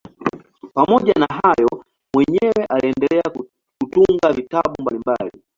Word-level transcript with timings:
Pamoja 0.73 1.13
na 1.13 1.27
hayo 1.43 1.69
mwenyewe 2.15 2.65
aliendelea 2.69 3.23
kutunga 3.81 4.33
vitabu 4.33 4.81
mbalimbali. 4.81 5.31